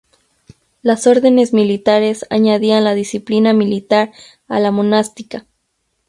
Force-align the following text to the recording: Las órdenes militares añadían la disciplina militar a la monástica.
Las 0.81 1.05
órdenes 1.05 1.53
militares 1.53 2.25
añadían 2.31 2.83
la 2.83 2.95
disciplina 2.95 3.53
militar 3.53 4.11
a 4.47 4.59
la 4.59 4.71
monástica. 4.71 5.45